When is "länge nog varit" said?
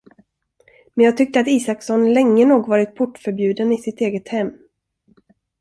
2.13-2.95